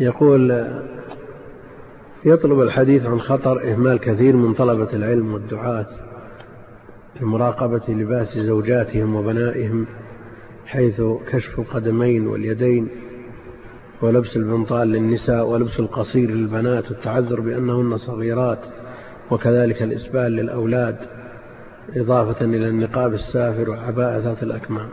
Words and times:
يقول 0.00 0.66
يطلب 2.24 2.60
الحديث 2.60 3.06
عن 3.06 3.20
خطر 3.20 3.72
إهمال 3.72 3.98
كثير 3.98 4.36
من 4.36 4.54
طلبة 4.54 4.92
العلم 4.92 5.34
والدعاة 5.34 5.86
لمراقبة 7.20 7.82
لباس 7.88 8.38
زوجاتهم 8.38 9.16
وبنائهم 9.16 9.86
حيث 10.66 11.02
كشف 11.30 11.58
القدمين 11.58 12.26
واليدين 12.26 12.88
ولبس 14.02 14.36
البنطال 14.36 14.88
للنساء 14.88 15.46
ولبس 15.46 15.80
القصير 15.80 16.30
للبنات 16.30 16.90
والتعذر 16.90 17.40
بأنهن 17.40 17.98
صغيرات 17.98 18.58
وكذلك 19.30 19.82
الإسبال 19.82 20.32
للأولاد 20.32 20.96
إضافة 21.96 22.44
إلى 22.44 22.68
النقاب 22.68 23.14
السافر 23.14 23.70
وعباءة 23.70 24.18
ذات 24.18 24.42
الأكمام. 24.42 24.88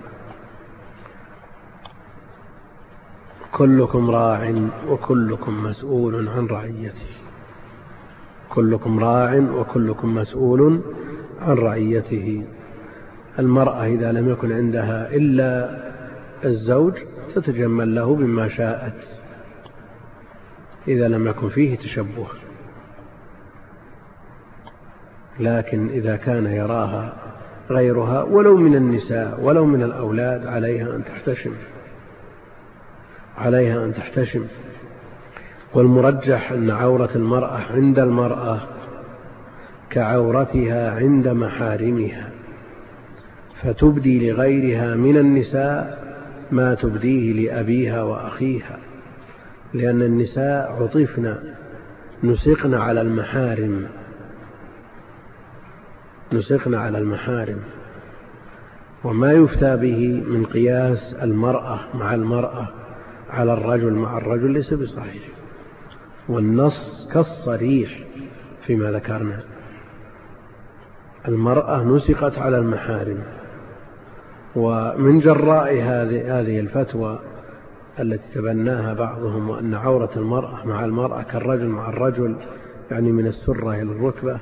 كلكم 3.52 4.12
راع 4.12 4.54
وكلكم 4.90 5.64
مسؤول 5.64 6.30
عن 6.30 6.46
رعيته. 6.46 7.12
كلكم 8.50 9.00
راع 9.00 9.36
وكلكم 9.36 10.16
مسؤول 10.16 10.82
عن 11.42 11.56
رعيته. 11.56 12.46
المرأة 13.40 13.86
إذا 13.86 14.12
لم 14.12 14.30
يكن 14.30 14.52
عندها 14.52 15.16
إلا 15.16 15.78
الزوج 16.46 16.94
تتجمل 17.36 17.96
له 17.96 18.16
بما 18.16 18.50
شاءت. 18.50 18.98
إذا 20.88 21.08
لم 21.08 21.28
يكن 21.28 21.50
فيه 21.50 21.78
تشبه. 21.78 22.28
لكن 25.40 25.90
إذا 25.90 26.16
كان 26.16 26.46
يراها 26.46 27.14
غيرها 27.70 28.24
ولو 28.24 28.58
من 28.58 28.76
النساء 28.76 29.40
ولو 29.42 29.66
من 29.66 29.84
الأولاد 29.84 30.48
عليها 30.48 30.96
أن 30.96 31.04
تحتشم. 31.04 31.54
عليها 33.42 33.86
أن 33.86 33.94
تحتشم. 33.94 34.46
والمرجح 35.74 36.52
أن 36.52 36.70
عورة 36.70 37.10
المرأة 37.16 37.60
عند 37.72 38.00
المرأة 38.00 38.60
كعورتها 39.90 40.96
عند 40.96 41.28
محارمها 41.28 42.30
فتبدي 43.62 44.32
لغيرها 44.32 44.96
من 44.96 45.18
النساء 45.18 46.04
ما 46.52 46.74
تبديه 46.74 47.34
لأبيها 47.34 48.04
وأخيها 48.04 48.80
لأن 49.74 50.02
النساء 50.02 50.72
عطفن 50.72 51.36
نسقن 52.24 52.74
على 52.74 53.02
المحارم. 53.02 53.88
نسقن 56.34 56.74
على 56.74 56.98
المحارم. 56.98 57.60
وما 59.04 59.32
يفتى 59.32 59.78
به 59.78 60.24
من 60.28 60.46
قياس 60.46 61.16
المرأة 61.22 61.80
مع 61.94 62.14
المرأة 62.14 62.81
على 63.32 63.54
الرجل 63.54 63.94
مع 63.94 64.18
الرجل 64.18 64.52
ليس 64.52 64.74
بصحيح. 64.74 65.24
والنص 66.30 67.08
كالصريح 67.14 68.00
فيما 68.66 68.92
ذكرنا. 68.92 69.40
المرأة 71.28 71.84
نسقت 71.84 72.40
على 72.40 72.58
المحارم. 72.58 73.24
ومن 74.56 75.20
جراء 75.20 75.74
هذه 75.74 76.60
الفتوى 76.60 77.20
التي 78.00 78.34
تبناها 78.34 78.94
بعضهم 78.94 79.50
وأن 79.50 79.74
عورة 79.74 80.10
المرأة 80.16 80.66
مع 80.66 80.86
المرأة 80.86 81.22
كالرجل 81.22 81.66
مع 81.66 81.90
الرجل 81.90 82.36
يعني 82.92 83.12
من 83.12 83.28
السرة 83.28 83.74
إلى 83.74 83.82
الركبة 83.92 84.40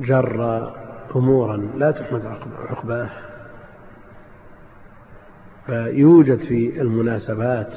جر 0.00 0.70
أمورا 1.16 1.56
لا 1.76 1.90
تحمد 1.90 2.22
عقباه. 2.70 3.10
فيوجد 5.66 6.38
في 6.38 6.80
المناسبات 6.80 7.72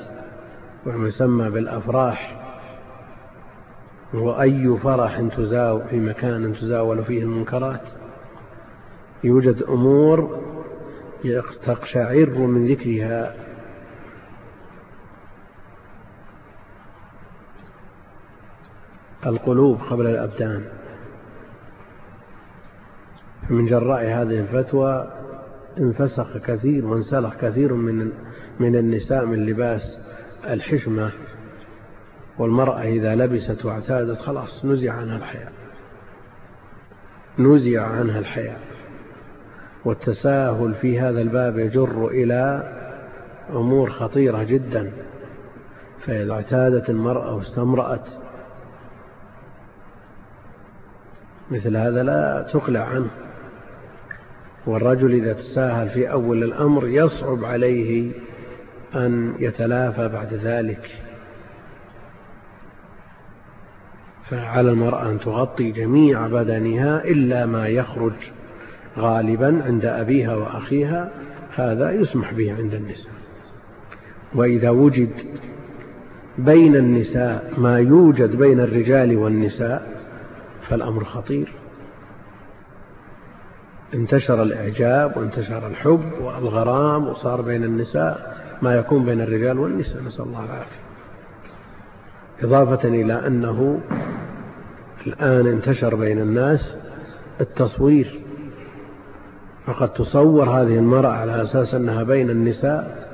وما 0.86 1.08
يسمى 1.08 1.50
بالأفراح 1.50 2.38
وأي 4.14 4.78
فرح 4.84 5.22
تزاو 5.38 5.80
في 5.80 6.00
مكان 6.00 6.54
تزاول 6.54 7.04
فيه 7.04 7.24
المنكرات 7.24 7.82
يوجد 9.24 9.64
أمور 9.64 10.44
تقشعر 11.66 12.30
من 12.30 12.68
ذكرها. 12.68 13.36
القلوب 19.26 19.82
قبل 19.90 20.08
الأبدان. 20.08 20.64
من 23.50 23.66
جراء 23.66 24.04
هذه 24.04 24.40
الفتوى 24.40 25.08
انفسخ 25.80 26.38
كثير 26.38 26.86
وانسلخ 26.86 27.36
كثير 27.36 27.74
من 27.74 28.12
من 28.60 28.76
النساء 28.76 29.26
من 29.26 29.46
لباس 29.46 30.00
الحشمة 30.50 31.12
والمرأة 32.38 32.82
إذا 32.82 33.16
لبست 33.16 33.66
واعتادت 33.66 34.18
خلاص 34.20 34.66
نزع 34.66 34.94
عنها 34.94 35.18
الحياء. 35.18 35.52
نزع 37.40 37.88
عنها 37.88 38.20
الحياء. 38.20 38.60
والتساهل 39.86 40.74
في 40.74 41.00
هذا 41.00 41.22
الباب 41.22 41.58
يجر 41.58 42.08
إلى 42.08 42.74
أمور 43.50 43.90
خطيرة 43.90 44.44
جدا. 44.44 44.92
فإذا 46.06 46.34
اعتادت 46.34 46.90
المرأة 46.90 47.36
واستمرأت 47.36 48.06
مثل 51.52 51.78
هذا 51.78 52.04
لا 52.04 52.48
تقلع 52.54 52.82
عنه. 52.82 53.27
والرجل 54.68 55.14
إذا 55.14 55.34
تساهل 55.34 55.90
في 55.90 56.12
أول 56.12 56.44
الأمر 56.44 56.88
يصعب 56.88 57.46
عليه 57.46 58.12
أن 58.96 59.34
يتلافى 59.40 60.08
بعد 60.08 60.34
ذلك. 60.34 60.90
فعلى 64.30 64.72
المرأة 64.72 65.10
أن 65.10 65.20
تغطي 65.20 65.72
جميع 65.72 66.28
بدنها 66.28 67.04
إلا 67.04 67.46
ما 67.46 67.68
يخرج 67.68 68.14
غالبا 68.98 69.64
عند 69.66 69.86
أبيها 69.86 70.36
وأخيها 70.36 71.12
هذا 71.56 71.92
يسمح 71.92 72.34
به 72.34 72.54
عند 72.54 72.74
النساء. 72.74 73.14
وإذا 74.36 74.70
وجد 74.70 75.10
بين 76.38 76.76
النساء 76.76 77.54
ما 77.58 77.80
يوجد 77.80 78.36
بين 78.36 78.60
الرجال 78.60 79.18
والنساء 79.18 80.02
فالأمر 80.70 81.04
خطير. 81.04 81.57
انتشر 83.94 84.44
الإعجاب 84.44 85.18
وانتشر 85.18 85.68
الحب 85.68 86.12
والغرام 86.22 87.08
وصار 87.08 87.42
بين 87.42 87.64
النساء 87.64 88.38
ما 88.62 88.76
يكون 88.76 89.06
بين 89.06 89.22
الرجال 89.22 89.60
والنساء 89.60 90.04
نسأل 90.04 90.26
الله 90.26 90.46
العافية. 90.46 90.88
إضافة 92.44 92.88
إلى 92.88 93.28
أنه 93.28 93.80
الآن 95.08 95.48
انتشر 95.48 95.96
بين 95.96 96.20
الناس 96.20 96.78
التصوير. 97.42 98.20
فقد 99.66 99.94
تصور 99.94 100.50
هذه 100.50 100.78
المرأة 100.78 101.12
على 101.12 101.42
أساس 101.44 101.76
أنها 101.76 102.04
بين 102.04 102.30
النساء 102.30 103.08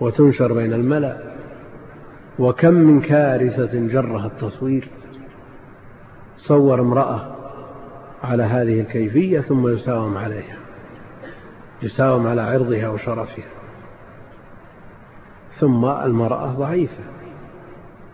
وتنشر 0.00 0.52
بين 0.52 0.72
الملأ. 0.72 1.16
وكم 2.38 2.74
من 2.74 3.00
كارثة 3.00 3.78
جرها 3.86 4.26
التصوير. 4.26 4.88
صور 6.38 6.80
امرأة 6.80 7.37
على 8.22 8.42
هذه 8.42 8.80
الكيفية 8.80 9.40
ثم 9.40 9.68
يساوم 9.68 10.16
عليها 10.16 10.56
يساوم 11.82 12.26
على 12.26 12.40
عرضها 12.40 12.88
وشرفها. 12.88 13.44
ثم 15.58 15.84
المرأة 15.84 16.46
ضعيفة 16.46 17.04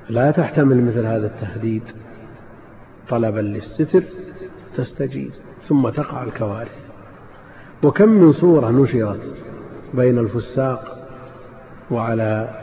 لا 0.08 0.30
تحتمل 0.30 0.84
مثل 0.84 1.06
هذا 1.06 1.26
التهديد. 1.26 1.82
طلبا 3.08 3.40
للستر 3.40 4.04
تستجيب 4.76 5.30
ثم 5.68 5.88
تقع 5.88 6.22
الكوارث. 6.24 6.84
وكم 7.82 8.08
من 8.08 8.32
صورة 8.32 8.70
نشرت 8.70 9.34
بين 9.94 10.18
الفساق 10.18 11.08
وعلى 11.90 12.60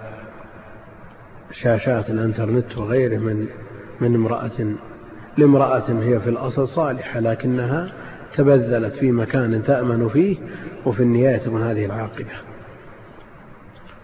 شاشات 1.51 2.09
الإنترنت 2.09 2.77
وغيره 2.77 3.17
من 3.17 3.47
من 4.01 4.15
امرأة 4.15 4.75
لامرأة 5.37 5.83
هي 5.89 6.19
في 6.19 6.29
الأصل 6.29 6.67
صالحة 6.67 7.19
لكنها 7.19 7.91
تبذلت 8.35 8.93
في 8.93 9.11
مكان 9.11 9.63
تأمن 9.63 10.09
فيه 10.09 10.37
وفي 10.85 11.03
النهاية 11.03 11.37
تكون 11.37 11.63
هذه 11.63 11.85
العاقبة. 11.85 12.31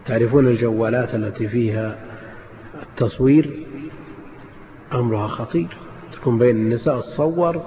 تعرفون 0.05 0.47
الجوالات 0.47 1.15
التي 1.15 1.47
فيها 1.47 1.95
التصوير؟ 2.83 3.49
أمرها 4.93 5.27
خطير 5.27 5.67
تكون 6.13 6.37
بين 6.37 6.55
النساء 6.55 7.01
تصور 7.01 7.61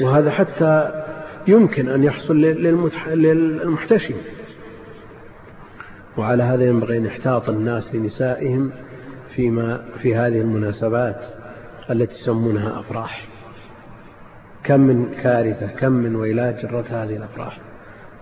وهذا 0.00 0.30
حتى 0.30 1.02
يمكن 1.46 1.88
أن 1.88 2.04
يحصل 2.04 2.40
للمحتشم. 3.06 4.14
وعلى 6.16 6.42
هذا 6.42 6.64
ينبغي 6.64 6.98
أن 6.98 7.04
يحتاط 7.04 7.48
الناس 7.48 7.94
لنسائهم 7.94 8.70
فيما 9.36 9.84
في 10.02 10.16
هذه 10.16 10.40
المناسبات. 10.40 11.43
التي 11.90 12.14
يسمونها 12.14 12.80
أفراح. 12.80 13.28
كم 14.64 14.80
من 14.80 15.14
كارثة 15.22 15.66
كم 15.66 15.92
من 15.92 16.16
ويلات 16.16 16.66
جرت 16.66 16.90
هذه 16.90 17.16
الأفراح 17.16 17.60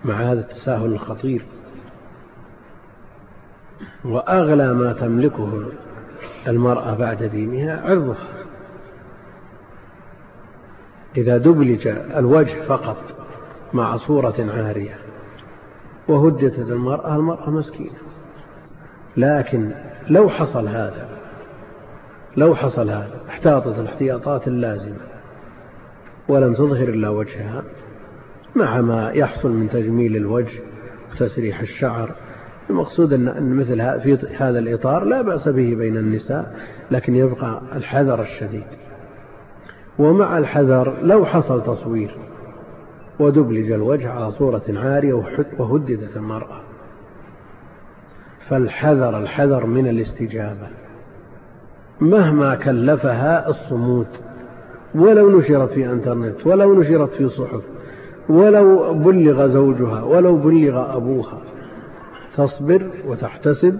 مع 0.04 0.14
هذا 0.14 0.40
التساهل 0.40 0.92
الخطير. 0.92 1.44
وأغلى 4.04 4.74
ما 4.74 4.92
تملكه 4.92 5.68
المرأة 6.48 6.94
بعد 6.94 7.22
دينها 7.22 7.80
عرضها. 7.80 8.28
إذا 11.16 11.38
دبلج 11.38 11.88
الوجه 12.16 12.62
فقط 12.66 13.02
مع 13.72 13.96
صورة 13.96 14.34
عارية 14.38 14.98
وهدتت 16.08 16.58
المرأة 16.58 17.16
المرأة 17.16 17.50
مسكينة. 17.50 17.98
لكن 19.16 19.72
لو 20.08 20.28
حصل 20.28 20.68
هذا 20.68 21.21
لو 22.36 22.54
حصل 22.54 22.90
هذا 22.90 23.20
احتاطت 23.28 23.78
الاحتياطات 23.78 24.48
اللازمة 24.48 25.00
ولم 26.28 26.54
تظهر 26.54 26.88
إلا 26.88 27.08
وجهها 27.08 27.62
مع 28.56 28.80
ما 28.80 29.10
يحصل 29.10 29.50
من 29.50 29.70
تجميل 29.70 30.16
الوجه 30.16 30.60
وتسريح 31.12 31.60
الشعر 31.60 32.14
المقصود 32.70 33.12
أن 33.12 33.56
مثل 33.56 34.00
في 34.00 34.36
هذا 34.36 34.58
الإطار 34.58 35.04
لا 35.04 35.22
بأس 35.22 35.48
به 35.48 35.74
بين 35.74 35.96
النساء 35.96 36.56
لكن 36.90 37.14
يبقى 37.14 37.62
الحذر 37.76 38.22
الشديد. 38.22 38.66
ومع 39.98 40.38
الحذر 40.38 40.98
لو 41.02 41.24
حصل 41.26 41.62
تصوير 41.62 42.16
ودبلج 43.18 43.70
الوجه 43.70 44.10
على 44.10 44.32
صورة 44.32 44.62
عارية 44.68 45.12
وهددت 45.58 46.16
المرأة 46.16 46.60
فالحذر 48.48 49.18
الحذر 49.18 49.66
من 49.66 49.88
الاستجابة. 49.88 50.81
مهما 52.02 52.54
كلفها 52.54 53.48
الصمود. 53.48 54.06
ولو 54.94 55.38
نشرت 55.38 55.72
في 55.72 55.92
انترنت 55.92 56.46
ولو 56.46 56.80
نشرت 56.80 57.10
في 57.10 57.28
صحف 57.28 57.62
ولو 58.28 58.94
بلغ 58.94 59.46
زوجها 59.46 60.02
ولو 60.02 60.36
بلغ 60.36 60.96
أبوها 60.96 61.38
تصبر 62.36 62.90
وتحتسب 63.06 63.78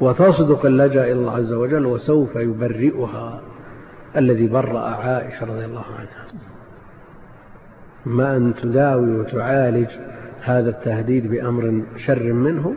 وتصدق 0.00 0.66
اللجأ 0.66 1.04
إلى 1.04 1.12
الله 1.12 1.36
عز 1.36 1.52
وجل 1.52 1.86
وسوف 1.86 2.36
يبرئها 2.36 3.40
الذي 4.16 4.46
برأ 4.46 4.78
عائشة 4.78 5.46
رضي 5.46 5.64
الله 5.64 5.84
عنها. 5.98 6.26
ما 8.06 8.36
أن 8.36 8.54
تداوي 8.62 9.18
وتعالج 9.18 9.88
هذا 10.42 10.70
التهديد 10.70 11.30
بأمر 11.30 11.82
شر 11.96 12.32
منه 12.32 12.74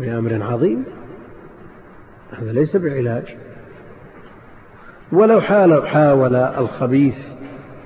بأمر 0.00 0.42
عظيم. 0.42 0.84
هذا 2.32 2.52
ليس 2.52 2.76
بعلاج. 2.76 3.36
ولو 5.12 5.40
حال 5.40 5.88
حاول 5.88 6.34
الخبيث 6.36 7.16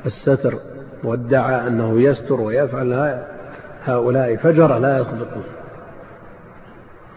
الستر 0.06 0.58
وادعى 1.04 1.66
أنه 1.68 2.00
يستر 2.00 2.40
ويفعل 2.40 3.22
هؤلاء 3.84 4.36
فجر 4.36 4.78
لا 4.78 4.98
يصدقون 4.98 5.44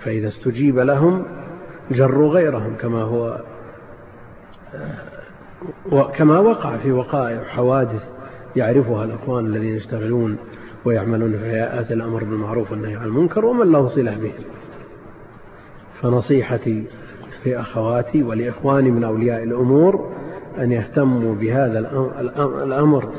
فإذا 0.03 0.27
استجيب 0.27 0.79
لهم 0.79 1.25
جروا 1.91 2.29
غيرهم 2.29 2.75
كما 2.75 3.01
هو 3.01 3.39
وكما 5.91 6.39
وقع 6.39 6.77
في 6.77 6.91
وقائع 6.91 7.43
حوادث 7.43 8.03
يعرفها 8.55 9.05
الأخوان 9.05 9.45
الذين 9.45 9.75
يشتغلون 9.75 10.37
ويعملون 10.85 11.31
في 11.31 11.45
هيئات 11.45 11.91
الأمر 11.91 12.23
بالمعروف 12.23 12.71
والنهي 12.71 12.95
عن 12.95 13.05
المنكر 13.05 13.45
ومن 13.45 13.71
له 13.71 13.89
صلة 13.89 14.15
بهم 14.15 14.45
فنصيحتي 16.01 16.85
لأخواتي 17.45 18.23
ولإخواني 18.23 18.91
من 18.91 19.03
أولياء 19.03 19.43
الأمور 19.43 20.13
أن 20.57 20.71
يهتموا 20.71 21.35
بهذا 21.35 21.79
الأمر 22.63 23.09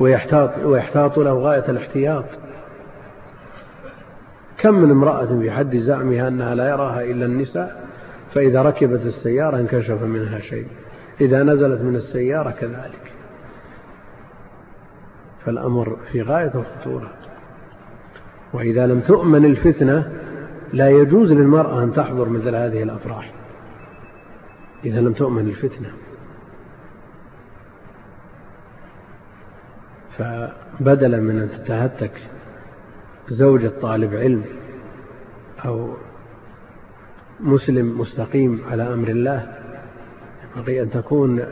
ويحتاط 0.00 0.50
ويحتاطوا 0.64 1.24
له 1.24 1.32
غاية 1.32 1.70
الاحتياط. 1.70 2.24
كم 4.58 4.74
من 4.74 4.90
امرأة 4.90 5.40
في 5.40 5.50
حد 5.50 5.76
زعمها 5.76 6.28
أنها 6.28 6.54
لا 6.54 6.68
يراها 6.68 7.02
إلا 7.04 7.26
النساء 7.26 7.84
فإذا 8.34 8.62
ركبت 8.62 9.00
السيارة 9.06 9.56
انكشف 9.56 10.02
منها 10.02 10.38
شيء 10.38 10.66
إذا 11.20 11.42
نزلت 11.42 11.80
من 11.80 11.96
السيارة 11.96 12.50
كذلك. 12.50 13.12
فالأمر 15.44 15.96
في 16.12 16.22
غاية 16.22 16.52
الخطورة. 16.54 17.10
وإذا 18.52 18.86
لم 18.86 19.00
تؤمن 19.00 19.44
الفتنة 19.44 20.12
لا 20.72 20.88
يجوز 20.88 21.32
للمرأة 21.32 21.82
أن 21.82 21.92
تحضر 21.92 22.28
مثل 22.28 22.54
هذه 22.54 22.82
الأفراح. 22.82 23.32
إذا 24.84 25.00
لم 25.00 25.12
تؤمن 25.12 25.48
الفتنة. 25.48 25.92
فبدلا 30.18 31.20
من 31.20 31.38
أن 31.38 31.50
تتهتك 31.50 32.12
زوجة 33.28 33.72
طالب 33.82 34.14
علم 34.14 34.44
أو 35.64 35.94
مسلم 37.40 38.00
مستقيم 38.00 38.60
على 38.70 38.82
أمر 38.94 39.08
الله 39.08 39.56
ينبغي 40.56 40.82
أن 40.82 40.90
تكون 40.90 41.44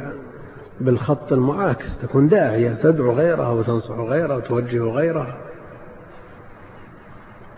بالخط 0.80 1.32
المعاكس 1.32 1.98
تكون 2.02 2.28
داعية 2.28 2.74
تدعو 2.74 3.12
غيرها 3.12 3.48
وتنصح 3.48 3.94
غيرها 3.94 4.36
وتوجه 4.36 4.82
غيرها. 4.82 5.38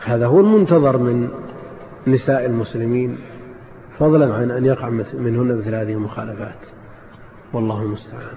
هذا 0.05 0.27
هو 0.27 0.41
المنتظر 0.41 0.99
من 0.99 1.29
نساء 2.07 2.47
المسلمين. 2.47 3.19
فضلا 4.01 4.35
عن 4.35 4.51
أن 4.51 4.65
يقع 4.65 4.89
منهن 5.15 5.59
مثل 5.59 5.75
هذه 5.75 5.93
المخالفات. 5.93 6.59
والله 7.53 7.83
المستعان. 7.83 8.37